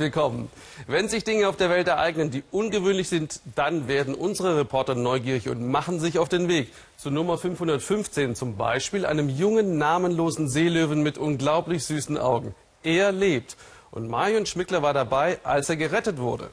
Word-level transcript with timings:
willkommen. 0.00 0.50
Wenn 0.88 1.08
sich 1.08 1.22
Dinge 1.22 1.48
auf 1.48 1.56
der 1.56 1.70
Welt 1.70 1.86
ereignen, 1.86 2.30
die 2.30 2.42
ungewöhnlich 2.50 3.08
sind, 3.08 3.40
dann 3.54 3.86
werden 3.86 4.14
unsere 4.14 4.56
Reporter 4.56 4.96
neugierig 4.96 5.48
und 5.48 5.70
machen 5.70 6.00
sich 6.00 6.18
auf 6.18 6.28
den 6.28 6.48
Weg 6.48 6.72
zu 6.96 7.10
Nummer 7.10 7.38
515, 7.38 8.34
zum 8.34 8.56
Beispiel 8.56 9.06
einem 9.06 9.28
jungen, 9.28 9.78
namenlosen 9.78 10.48
Seelöwen 10.48 11.02
mit 11.02 11.18
unglaublich 11.18 11.84
süßen 11.84 12.18
Augen. 12.18 12.54
Er 12.82 13.12
lebt. 13.12 13.56
Und 13.92 14.08
Marion 14.08 14.46
Schmickler 14.46 14.82
war 14.82 14.94
dabei, 14.94 15.38
als 15.44 15.68
er 15.68 15.76
gerettet 15.76 16.18
wurde. 16.18 16.50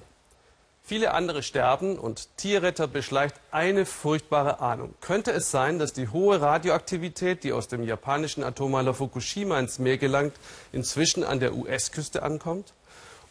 Viele 0.84 1.14
andere 1.14 1.44
sterben 1.44 2.00
und 2.00 2.30
Tierretter 2.38 2.88
beschleicht 2.88 3.36
eine 3.52 3.86
furchtbare 3.86 4.62
Ahnung. 4.62 4.94
Könnte 5.02 5.32
es 5.32 5.52
sein, 5.52 5.80
dass 5.80 5.92
die 5.92 6.08
hohe 6.08 6.40
Radioaktivität, 6.40 7.44
die 7.44 7.52
aus 7.52 7.68
dem 7.68 7.84
japanischen 7.84 8.42
Atommeiler 8.42 8.94
Fukushima 8.94 9.60
ins 9.60 9.80
Meer 9.80 9.98
gelangt, 9.98 10.34
inzwischen 10.72 11.26
an 11.26 11.42
der 11.42 11.56
US-Küste 11.56 12.24
ankommt? 12.24 12.74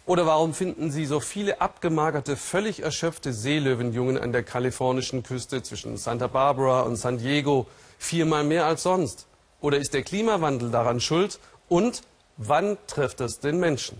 Oder 0.06 0.24
warum 0.24 0.54
finden 0.54 0.92
Sie 0.92 1.04
so 1.04 1.18
viele 1.18 1.60
abgemagerte, 1.60 2.36
völlig 2.36 2.80
erschöpfte 2.80 3.32
Seelöwenjungen 3.32 4.16
an 4.16 4.30
der 4.30 4.44
kalifornischen 4.44 5.24
Küste 5.24 5.64
zwischen 5.64 5.96
Santa 5.96 6.28
Barbara 6.28 6.82
und 6.82 6.94
San 6.94 7.18
Diego 7.18 7.66
viermal 7.98 8.44
mehr 8.44 8.66
als 8.66 8.84
sonst? 8.84 9.26
Oder 9.60 9.78
ist 9.78 9.94
der 9.94 10.04
Klimawandel 10.04 10.70
daran 10.70 11.00
schuld? 11.00 11.40
Und 11.68 12.02
wann 12.36 12.78
trifft 12.86 13.20
es 13.20 13.40
den 13.40 13.58
Menschen? 13.58 13.98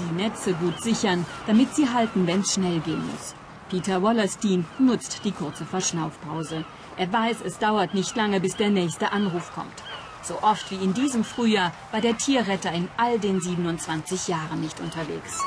Die 0.00 0.20
Netze 0.20 0.54
gut 0.54 0.82
sichern, 0.82 1.24
damit 1.46 1.76
sie 1.76 1.88
halten, 1.88 2.26
wenn 2.26 2.40
es 2.40 2.54
schnell 2.54 2.80
gehen 2.80 3.06
muss. 3.06 3.36
Peter 3.70 4.02
Wallerstein 4.02 4.66
nutzt 4.80 5.20
die 5.24 5.30
kurze 5.30 5.64
Verschnaufpause. 5.64 6.64
Er 6.96 7.12
weiß, 7.12 7.36
es 7.44 7.58
dauert 7.58 7.94
nicht 7.94 8.16
lange, 8.16 8.40
bis 8.40 8.56
der 8.56 8.70
nächste 8.70 9.12
Anruf 9.12 9.52
kommt. 9.54 9.91
So 10.22 10.38
oft 10.42 10.70
wie 10.70 10.76
in 10.76 10.94
diesem 10.94 11.24
Frühjahr 11.24 11.72
war 11.90 12.00
der 12.00 12.16
Tierretter 12.16 12.72
in 12.72 12.88
all 12.96 13.18
den 13.18 13.40
27 13.40 14.28
Jahren 14.28 14.60
nicht 14.60 14.80
unterwegs. 14.80 15.44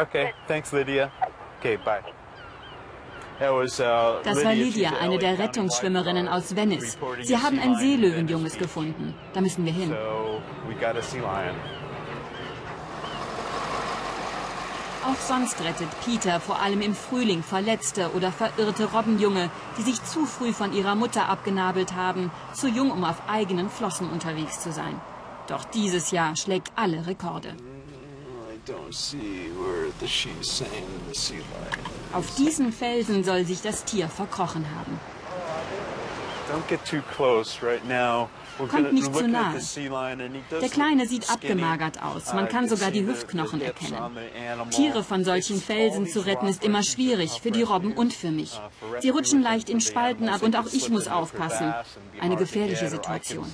Okay, 0.00 0.34
thanks 0.48 0.72
Lydia. 0.72 1.10
Okay, 1.60 1.78
bye. 1.84 2.02
Uh, 3.40 3.62
das 3.62 4.44
war 4.44 4.54
Lydia, 4.54 4.92
eine 5.00 5.18
der 5.18 5.38
Rettungsschwimmerinnen 5.38 6.28
aus 6.28 6.54
Venice. 6.54 6.96
Sie 7.22 7.36
haben 7.36 7.58
ein 7.58 7.74
Seelöwenjunges 7.76 8.56
gefunden. 8.56 9.12
Da 9.32 9.40
müssen 9.40 9.64
wir 9.64 9.72
hin. 9.72 9.94
Auch 15.06 15.20
sonst 15.28 15.60
rettet 15.60 15.88
Peter 16.02 16.40
vor 16.40 16.60
allem 16.60 16.80
im 16.80 16.94
Frühling 16.94 17.42
verletzte 17.42 18.10
oder 18.14 18.32
verirrte 18.32 18.90
Robbenjunge, 18.90 19.50
die 19.76 19.82
sich 19.82 20.02
zu 20.02 20.24
früh 20.24 20.54
von 20.54 20.72
ihrer 20.72 20.94
Mutter 20.94 21.28
abgenabelt 21.28 21.94
haben, 21.94 22.30
zu 22.54 22.68
jung, 22.68 22.90
um 22.90 23.04
auf 23.04 23.28
eigenen 23.28 23.68
Flossen 23.68 24.08
unterwegs 24.08 24.60
zu 24.60 24.72
sein. 24.72 24.98
Doch 25.46 25.64
dieses 25.64 26.10
Jahr 26.10 26.34
schlägt 26.36 26.72
alle 26.76 27.06
Rekorde. 27.06 27.54
Auf 32.14 32.34
diesen 32.36 32.72
Felsen 32.72 33.24
soll 33.24 33.44
sich 33.44 33.60
das 33.60 33.84
Tier 33.84 34.08
verkrochen 34.08 34.64
haben. 34.74 34.98
Kommt 38.68 38.92
nicht 38.92 39.14
zu 39.14 39.26
nahe. 39.28 39.58
Der 40.60 40.68
Kleine 40.68 41.06
sieht 41.06 41.30
abgemagert 41.30 42.02
aus. 42.02 42.32
Man 42.32 42.48
kann 42.48 42.68
sogar 42.68 42.90
die 42.90 43.04
Hüftknochen 43.06 43.60
erkennen. 43.60 43.98
Tiere 44.70 45.02
von 45.02 45.24
solchen 45.24 45.60
Felsen 45.60 46.06
zu 46.06 46.20
retten 46.20 46.46
ist 46.46 46.64
immer 46.64 46.82
schwierig, 46.82 47.40
für 47.42 47.50
die 47.50 47.62
Robben 47.62 47.92
und 47.92 48.12
für 48.12 48.30
mich. 48.30 48.60
Sie 49.00 49.10
rutschen 49.10 49.42
leicht 49.42 49.68
in 49.68 49.80
Spalten 49.80 50.28
ab 50.28 50.42
und 50.42 50.56
auch 50.56 50.66
ich 50.72 50.88
muss 50.88 51.08
aufpassen. 51.08 51.74
Eine 52.20 52.36
gefährliche 52.36 52.88
Situation. 52.88 53.46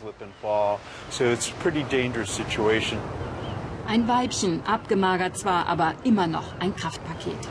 Ein 3.86 4.06
Weibchen, 4.06 4.64
abgemagert 4.66 5.36
zwar, 5.36 5.66
aber 5.66 5.94
immer 6.04 6.26
noch 6.26 6.58
ein 6.60 6.76
Kraftpaket. 6.76 7.48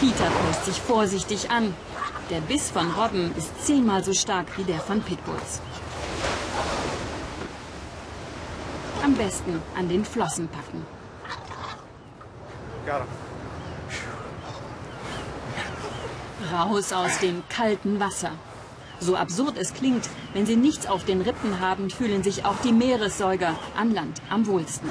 Peter 0.00 0.30
presst 0.30 0.64
sich 0.64 0.80
vorsichtig 0.80 1.50
an. 1.50 1.74
Der 2.30 2.40
Biss 2.40 2.70
von 2.70 2.90
Robben 2.92 3.36
ist 3.36 3.66
zehnmal 3.66 4.02
so 4.02 4.14
stark 4.14 4.46
wie 4.56 4.64
der 4.64 4.80
von 4.80 5.02
Pitbulls. 5.02 5.60
Am 9.04 9.14
besten 9.14 9.60
an 9.76 9.90
den 9.90 10.06
Flossen 10.06 10.48
packen. 10.48 10.86
Raus 16.50 16.92
aus 16.94 17.18
dem 17.18 17.42
kalten 17.50 18.00
Wasser. 18.00 18.30
So 19.00 19.16
absurd 19.16 19.58
es 19.58 19.74
klingt, 19.74 20.08
wenn 20.32 20.46
sie 20.46 20.56
nichts 20.56 20.86
auf 20.86 21.04
den 21.04 21.20
Rippen 21.20 21.60
haben, 21.60 21.90
fühlen 21.90 22.22
sich 22.22 22.46
auch 22.46 22.56
die 22.64 22.72
Meeressäuger 22.72 23.54
an 23.76 23.92
Land 23.92 24.22
am 24.30 24.46
wohlsten. 24.46 24.88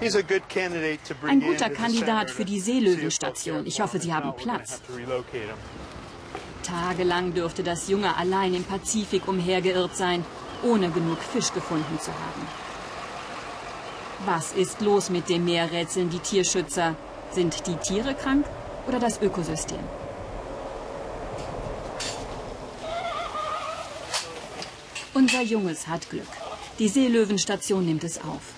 Ein 0.00 1.40
guter 1.40 1.70
Kandidat 1.70 2.30
für 2.30 2.44
die 2.44 2.60
Seelöwenstation. 2.60 3.66
Ich 3.66 3.80
hoffe, 3.80 3.98
Sie 3.98 4.12
haben 4.12 4.34
Platz. 4.36 4.82
Tagelang 6.62 7.32
dürfte 7.32 7.62
das 7.62 7.88
Junge 7.88 8.16
allein 8.16 8.54
im 8.54 8.64
Pazifik 8.64 9.28
umhergeirrt 9.28 9.96
sein, 9.96 10.24
ohne 10.62 10.90
genug 10.90 11.18
Fisch 11.18 11.52
gefunden 11.52 11.98
zu 12.00 12.10
haben. 12.10 12.46
Was 14.24 14.52
ist 14.52 14.80
los 14.80 15.08
mit 15.10 15.28
dem 15.28 15.44
Meer, 15.44 15.70
rätseln 15.70 16.10
die 16.10 16.18
Tierschützer. 16.18 16.96
Sind 17.30 17.66
die 17.66 17.76
Tiere 17.76 18.14
krank 18.14 18.46
oder 18.88 18.98
das 18.98 19.20
Ökosystem? 19.20 19.78
Unser 25.14 25.42
Junges 25.42 25.86
hat 25.86 26.10
Glück. 26.10 26.26
Die 26.78 26.88
Seelöwenstation 26.88 27.86
nimmt 27.86 28.04
es 28.04 28.18
auf. 28.18 28.55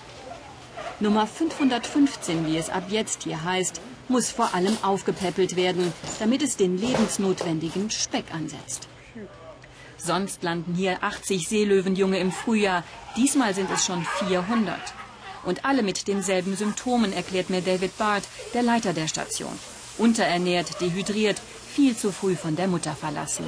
Nummer 1.01 1.27
515, 1.27 2.45
wie 2.45 2.57
es 2.57 2.69
ab 2.69 2.83
jetzt 2.89 3.23
hier 3.23 3.41
heißt, 3.43 3.79
muss 4.09 4.31
vor 4.31 4.53
allem 4.53 4.77
aufgepäppelt 4.81 5.55
werden, 5.55 5.93
damit 6.19 6.41
es 6.41 6.57
den 6.57 6.77
lebensnotwendigen 6.77 7.89
Speck 7.89 8.33
ansetzt. 8.33 8.89
Sonst 9.97 10.43
landen 10.43 10.73
hier 10.73 11.01
80 11.01 11.47
Seelöwenjunge 11.47 12.19
im 12.19 12.33
Frühjahr. 12.33 12.83
Diesmal 13.15 13.53
sind 13.53 13.69
es 13.71 13.85
schon 13.85 14.05
400. 14.27 14.77
Und 15.45 15.63
alle 15.63 15.83
mit 15.83 16.09
denselben 16.09 16.57
Symptomen, 16.57 17.13
erklärt 17.13 17.49
mir 17.49 17.61
David 17.61 17.97
Bart, 17.97 18.23
der 18.53 18.63
Leiter 18.63 18.91
der 18.91 19.07
Station. 19.07 19.57
Unterernährt, 19.97 20.81
dehydriert, 20.81 21.41
viel 21.73 21.95
zu 21.95 22.11
früh 22.11 22.35
von 22.35 22.57
der 22.57 22.67
Mutter 22.67 22.93
verlassen. 22.93 23.45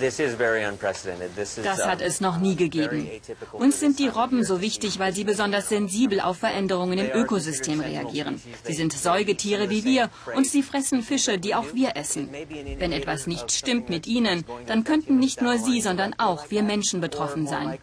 Das 0.00 1.86
hat 1.86 2.00
es 2.00 2.20
noch 2.20 2.38
nie 2.38 2.56
gegeben. 2.56 3.08
Uns 3.52 3.80
sind 3.80 3.98
die 3.98 4.08
Robben 4.08 4.44
so 4.44 4.60
wichtig, 4.60 4.98
weil 4.98 5.14
sie 5.14 5.24
besonders 5.24 5.68
sensibel 5.68 6.20
auf 6.20 6.38
Veränderungen 6.38 6.98
im 6.98 7.10
Ökosystem 7.12 7.80
reagieren. 7.80 8.40
Sie 8.64 8.74
sind 8.74 8.92
Säugetiere 8.92 9.70
wie 9.70 9.84
wir 9.84 10.10
und 10.34 10.46
sie 10.46 10.62
fressen 10.62 11.02
Fische, 11.02 11.38
die 11.38 11.54
auch 11.54 11.74
wir 11.74 11.96
essen. 11.96 12.28
Wenn 12.78 12.92
etwas 12.92 13.26
nicht 13.26 13.52
stimmt 13.52 13.88
mit 13.88 14.06
ihnen, 14.06 14.44
dann 14.66 14.84
könnten 14.84 15.18
nicht 15.18 15.40
nur 15.42 15.58
sie, 15.58 15.80
sondern 15.80 16.14
auch 16.18 16.50
wir 16.50 16.62
Menschen 16.62 17.00
betroffen 17.00 17.46
sein. 17.46 17.78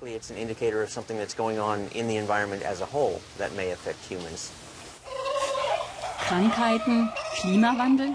Krankheiten, 6.27 7.09
Klimawandel? 7.39 8.09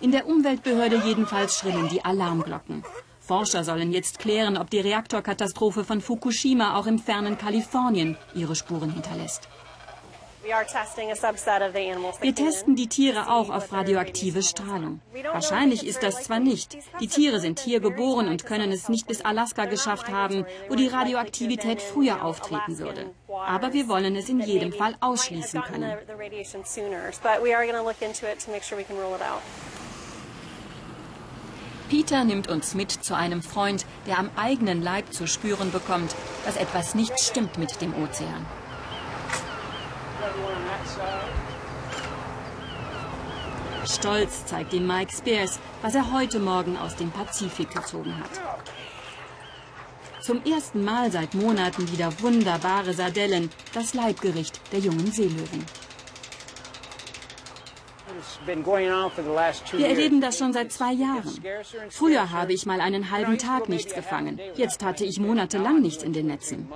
In 0.00 0.10
der 0.10 0.26
Umweltbehörde 0.26 1.02
jedenfalls 1.04 1.58
schrillen 1.58 1.88
die 1.88 2.04
Alarmglocken. 2.04 2.84
Forscher 3.26 3.64
sollen 3.64 3.90
jetzt 3.90 4.18
klären, 4.18 4.58
ob 4.58 4.68
die 4.68 4.80
Reaktorkatastrophe 4.80 5.82
von 5.82 6.02
Fukushima 6.02 6.78
auch 6.78 6.86
im 6.86 6.98
fernen 6.98 7.38
Kalifornien 7.38 8.18
ihre 8.34 8.54
Spuren 8.54 8.92
hinterlässt. 8.92 9.48
Wir 12.20 12.34
testen 12.34 12.76
die 12.76 12.86
Tiere 12.86 13.30
auch 13.30 13.48
auf 13.48 13.72
radioaktive 13.72 14.42
Strahlung. 14.42 15.00
Wahrscheinlich 15.32 15.86
ist 15.86 16.02
das 16.02 16.24
zwar 16.24 16.38
nicht. 16.38 16.76
Die 17.00 17.08
Tiere 17.08 17.40
sind 17.40 17.60
hier 17.60 17.80
geboren 17.80 18.28
und 18.28 18.44
können 18.44 18.70
es 18.70 18.90
nicht 18.90 19.06
bis 19.06 19.24
Alaska 19.24 19.64
geschafft 19.64 20.10
haben, 20.10 20.44
wo 20.68 20.74
die 20.74 20.88
Radioaktivität 20.88 21.80
früher 21.80 22.22
auftreten 22.22 22.78
würde. 22.78 23.06
Aber 23.46 23.72
wir 23.72 23.88
wollen 23.88 24.16
es 24.16 24.28
in 24.28 24.40
jedem 24.40 24.74
Fall 24.74 24.96
ausschließen 25.00 25.62
können. 25.62 25.96
Peter 31.94 32.24
nimmt 32.24 32.48
uns 32.48 32.74
mit 32.74 32.90
zu 32.90 33.14
einem 33.14 33.40
Freund, 33.40 33.86
der 34.08 34.18
am 34.18 34.28
eigenen 34.34 34.82
Leib 34.82 35.12
zu 35.12 35.28
spüren 35.28 35.70
bekommt, 35.70 36.12
dass 36.44 36.56
etwas 36.56 36.96
nicht 36.96 37.20
stimmt 37.20 37.56
mit 37.56 37.80
dem 37.80 37.94
Ozean. 37.94 38.44
Stolz 43.86 44.44
zeigt 44.44 44.72
ihm 44.72 44.88
Mike 44.88 45.12
Spears, 45.16 45.60
was 45.82 45.94
er 45.94 46.12
heute 46.12 46.40
Morgen 46.40 46.76
aus 46.76 46.96
dem 46.96 47.12
Pazifik 47.12 47.72
gezogen 47.72 48.12
hat. 48.18 48.40
Zum 50.20 50.42
ersten 50.44 50.82
Mal 50.82 51.12
seit 51.12 51.34
Monaten 51.34 51.88
wieder 51.92 52.10
wunderbare 52.22 52.92
Sardellen, 52.92 53.50
das 53.72 53.94
Leibgericht 53.94 54.60
der 54.72 54.80
jungen 54.80 55.12
Seelöwen. 55.12 55.64
Wir 58.46 59.88
erleben 59.88 60.20
das 60.20 60.38
schon 60.38 60.52
seit 60.52 60.72
zwei 60.72 60.92
Jahren. 60.92 61.44
Früher 61.90 62.30
habe 62.30 62.52
ich 62.52 62.66
mal 62.66 62.80
einen 62.80 63.10
halben 63.10 63.38
Tag 63.38 63.68
nichts 63.68 63.94
gefangen. 63.94 64.40
Jetzt 64.54 64.84
hatte 64.84 65.04
ich 65.04 65.20
monatelang 65.20 65.80
nichts 65.80 66.02
in 66.02 66.12
den 66.12 66.26
Netzen. 66.26 66.68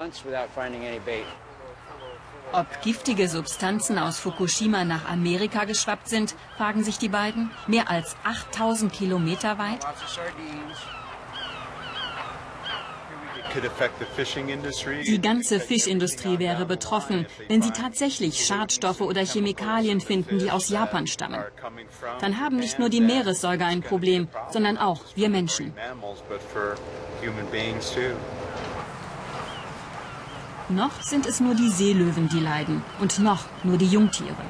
Ob 2.52 2.66
giftige 2.82 3.28
Substanzen 3.28 3.98
aus 3.98 4.18
Fukushima 4.18 4.84
nach 4.84 5.06
Amerika 5.06 5.64
geschwappt 5.64 6.08
sind, 6.08 6.34
fragen 6.56 6.82
sich 6.82 6.98
die 6.98 7.10
beiden. 7.10 7.50
Mehr 7.66 7.90
als 7.90 8.16
8000 8.24 8.92
Kilometer 8.92 9.58
weit. 9.58 9.86
Die 15.06 15.20
ganze 15.20 15.60
Fischindustrie 15.60 16.38
wäre 16.38 16.66
betroffen, 16.66 17.26
wenn 17.48 17.62
sie 17.62 17.70
tatsächlich 17.70 18.44
Schadstoffe 18.44 19.00
oder 19.00 19.24
Chemikalien 19.24 20.00
finden, 20.00 20.38
die 20.38 20.50
aus 20.50 20.68
Japan 20.68 21.06
stammen. 21.06 21.42
Dann 22.20 22.40
haben 22.40 22.56
nicht 22.56 22.78
nur 22.78 22.88
die 22.88 23.00
Meeressäuger 23.00 23.66
ein 23.66 23.82
Problem, 23.82 24.28
sondern 24.50 24.78
auch 24.78 25.00
wir 25.14 25.28
Menschen. 25.28 25.72
Noch 30.68 31.00
sind 31.00 31.26
es 31.26 31.40
nur 31.40 31.54
die 31.54 31.70
Seelöwen, 31.70 32.28
die 32.28 32.40
leiden 32.40 32.82
und 33.00 33.18
noch 33.20 33.44
nur 33.64 33.78
die 33.78 33.86
Jungtiere. 33.86 34.44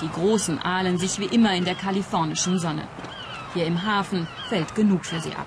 Die 0.00 0.08
Großen 0.08 0.58
ahlen 0.58 0.98
sich 0.98 1.20
wie 1.20 1.26
immer 1.26 1.54
in 1.54 1.64
der 1.64 1.76
kalifornischen 1.76 2.58
Sonne. 2.58 2.88
Hier 3.54 3.66
im 3.66 3.86
Hafen 3.86 4.26
fällt 4.48 4.74
genug 4.74 5.04
für 5.06 5.20
sie 5.20 5.32
ab. 5.32 5.46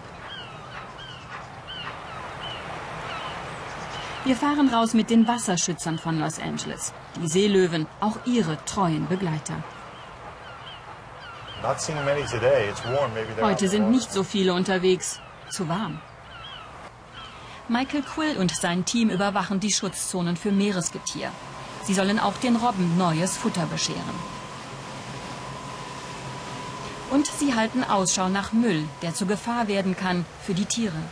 Wir 4.26 4.36
fahren 4.36 4.70
raus 4.70 4.96
mit 4.96 5.12
den 5.12 5.28
Wasserschützern 5.28 6.00
von 6.00 6.20
Los 6.20 6.40
Angeles. 6.40 6.94
Die 7.22 7.28
Seelöwen, 7.28 7.86
auch 8.00 8.18
ihre 8.26 8.58
treuen 8.66 9.08
Begleiter. 9.08 9.64
Heute 13.42 13.70
sind 13.70 13.92
nicht 13.92 14.12
so 14.12 14.24
viele 14.24 14.56
unterwegs. 14.56 15.20
Zu 15.52 15.70
warm. 15.70 16.00
Michael 17.68 18.02
Quill 18.02 18.38
und 18.38 18.50
sein 18.50 18.84
Team 18.84 19.12
überwachen 19.12 19.60
die 19.60 19.72
Schutzzonen 19.72 20.38
für 20.38 20.52
Meeresgetier. 20.52 21.30
Sie 21.84 21.94
sollen 21.94 22.20
auch 22.20 22.38
den 22.38 22.56
Robben 22.56 22.98
neues 22.98 23.38
Futter 23.38 23.68
bescheren. 23.68 24.18
Und 27.12 27.28
sie 27.28 27.54
halten 27.54 27.84
Ausschau 27.84 28.28
nach 28.30 28.54
Müll, 28.54 28.86
der 29.04 29.14
zur 29.14 29.28
Gefahr 29.28 29.68
werden 29.68 29.96
kann 29.96 30.26
für 30.42 30.56
die 30.56 30.66
Tiere. 30.66 31.04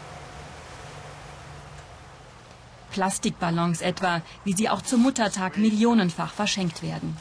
Plastikballons 2.94 3.82
etwa, 3.82 4.22
wie 4.46 4.54
sie 4.54 4.70
auch 4.70 4.82
zum 4.82 5.02
Muttertag 5.02 5.58
millionenfach 5.58 6.32
verschenkt 6.32 6.82
werden. 6.82 7.18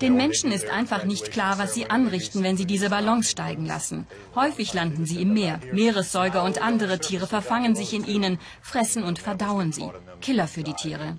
Den 0.00 0.16
Menschen 0.16 0.52
ist 0.52 0.68
einfach 0.68 1.04
nicht 1.04 1.32
klar, 1.32 1.58
was 1.58 1.74
sie 1.74 1.88
anrichten, 1.90 2.42
wenn 2.42 2.56
sie 2.56 2.66
diese 2.66 2.90
Ballons 2.90 3.30
steigen 3.30 3.66
lassen. 3.66 4.06
Häufig 4.34 4.74
landen 4.74 5.06
sie 5.06 5.22
im 5.22 5.32
Meer. 5.32 5.60
Meeressäuger 5.72 6.42
und 6.44 6.60
andere 6.60 6.98
Tiere 6.98 7.26
verfangen 7.26 7.74
sich 7.74 7.94
in 7.94 8.04
ihnen, 8.06 8.38
fressen 8.60 9.02
und 9.02 9.18
verdauen 9.18 9.72
sie. 9.72 9.90
Killer 10.20 10.48
für 10.48 10.62
die 10.62 10.74
Tiere. 10.74 11.16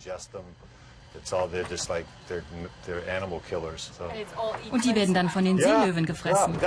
Und 4.72 4.86
die 4.86 4.96
werden 4.96 5.14
dann 5.14 5.30
von 5.30 5.46
den 5.46 5.58
Seelöwen 5.58 6.06
gefressen. 6.06 6.58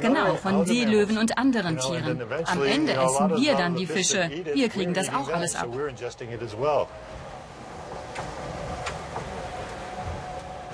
Genau, 0.00 0.34
von 0.36 0.66
Seelöwen 0.66 1.18
und 1.18 1.38
anderen 1.38 1.78
Tieren. 1.78 2.22
Am 2.44 2.62
Ende 2.64 2.92
essen 2.92 3.36
wir 3.36 3.54
dann 3.54 3.76
die 3.76 3.86
Fische. 3.86 4.30
Wir 4.54 4.68
kriegen 4.68 4.94
das 4.94 5.08
auch 5.12 5.28
alles 5.28 5.54
ab. 5.56 5.68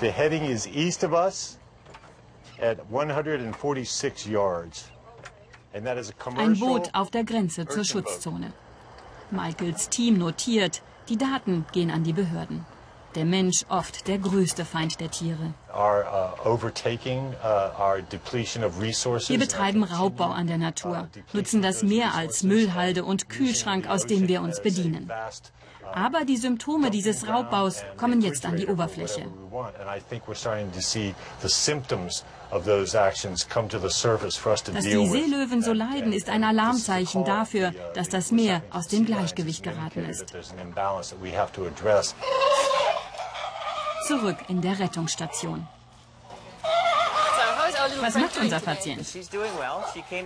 The 0.01 0.11
heading 0.11 0.43
is 0.43 0.67
east 0.67 1.05
of 1.05 1.13
us 1.13 1.57
at 2.61 2.79
146 2.91 4.25
yards. 4.25 4.91
Ein 5.73 6.59
Boot 6.59 6.89
auf 6.93 7.11
der 7.11 7.23
Grenze 7.23 7.65
zur 7.65 7.85
Schutzzone. 7.85 8.51
Michaels 9.31 9.89
Team 9.89 10.17
notiert, 10.17 10.81
die 11.09 11.17
Daten 11.17 11.65
gehen 11.71 11.91
an 11.91 12.03
die 12.03 12.13
Behörden. 12.13 12.65
Der 13.15 13.25
Mensch 13.25 13.65
oft 13.69 14.07
der 14.07 14.17
größte 14.17 14.65
Feind 14.65 14.99
der 14.99 15.09
Tiere. 15.09 15.53
Uh, 15.73 15.79
uh, 16.45 16.59
wir 19.29 19.39
betreiben 19.39 19.83
Raubbau 19.83 20.29
an 20.29 20.47
der 20.47 20.57
Natur, 20.57 21.07
nutzen 21.31 21.61
das 21.61 21.81
Meer 21.83 22.13
als 22.13 22.43
Müllhalde 22.43 23.05
und 23.05 23.29
Kühlschrank, 23.29 23.87
aus 23.87 24.05
dem 24.05 24.27
wir 24.27 24.41
uns 24.41 24.61
bedienen. 24.61 25.09
Aber 25.93 26.25
die 26.25 26.37
Symptome 26.37 26.91
dieses 26.91 27.27
Raubbaus 27.27 27.83
kommen 27.97 28.21
jetzt 28.21 28.45
an 28.45 28.57
die 28.57 28.67
Oberfläche. 28.67 29.27
Dass 34.73 34.83
die 34.83 35.07
Seelöwen 35.07 35.61
so 35.61 35.73
leiden, 35.73 36.13
ist 36.13 36.29
ein 36.29 36.43
Alarmzeichen 36.43 37.23
dafür, 37.23 37.71
dass 37.93 38.09
das 38.09 38.31
Meer 38.31 38.61
aus 38.71 38.87
dem 38.87 39.05
Gleichgewicht 39.05 39.63
geraten 39.63 40.05
ist. 40.05 40.25
Zurück 44.07 44.37
in 44.49 44.61
der 44.61 44.77
Rettungsstation. 44.77 45.67
Was 48.01 48.15
macht 48.15 48.37
unser 48.39 48.59
Patient? 48.59 49.05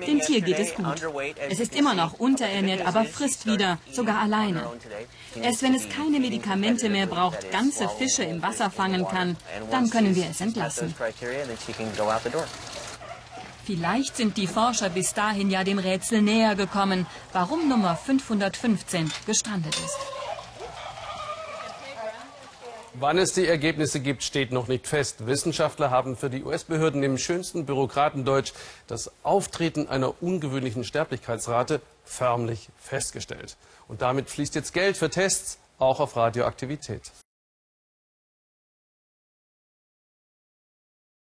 Dem 0.08 0.20
Tier 0.20 0.42
geht 0.42 0.60
es 0.60 0.76
gut. 0.76 1.02
Es 1.50 1.60
ist 1.60 1.76
immer 1.76 1.94
noch 1.94 2.14
unterernährt, 2.20 2.86
aber 2.86 3.06
frisst 3.06 3.46
wieder, 3.46 3.78
sogar 3.92 4.20
alleine. 4.20 4.68
Erst 5.42 5.64
wenn 5.64 5.76
es 5.76 5.88
keine 5.88 6.20
Medikamente 6.20 6.90
mehr 6.90 7.08
braucht, 7.08 7.52
ganze 7.52 7.88
Fische 7.88 8.24
im 8.24 8.42
Wasser 8.42 8.70
fangen 8.70 9.08
kann, 9.08 9.38
dann 9.72 9.90
können 9.90 10.16
wir 10.16 10.30
es 10.30 10.42
entlassen. 10.42 10.94
Vielleicht 13.66 14.18
sind 14.18 14.36
die 14.36 14.48
Forscher 14.48 14.90
bis 14.90 15.14
dahin 15.14 15.50
ja 15.52 15.64
dem 15.64 15.80
Rätsel 15.80 16.22
näher 16.22 16.56
gekommen, 16.56 17.06
warum 17.34 17.70
Nummer 17.70 17.96
515 17.96 19.12
gestrandet 19.26 19.76
ist. 19.76 20.19
Wann 23.02 23.18
es 23.18 23.32
die 23.32 23.48
Ergebnisse 23.48 24.02
gibt, 24.02 24.24
steht 24.24 24.52
noch 24.52 24.68
nicht 24.68 24.86
fest. 24.86 25.26
Wissenschaftler 25.26 25.90
haben 25.90 26.18
für 26.18 26.30
die 26.30 26.44
US-Behörden 26.44 27.02
im 27.02 27.18
schönsten 27.18 27.66
Bürokratendeutsch 27.66 28.52
das 28.88 29.10
Auftreten 29.24 29.88
einer 29.88 30.22
ungewöhnlichen 30.22 30.84
Sterblichkeitsrate 30.84 31.80
förmlich 32.04 32.68
festgestellt. 32.78 33.56
Und 33.88 34.02
damit 34.02 34.30
fließt 34.30 34.54
jetzt 34.56 34.74
Geld 34.74 34.98
für 34.98 35.10
Tests, 35.10 35.60
auch 35.78 36.02
auf 36.02 36.18
Radioaktivität. 36.18 37.14